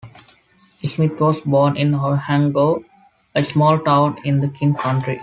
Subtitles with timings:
[0.83, 2.83] Smith was born in Owhango,
[3.35, 5.19] a small town in the King Country.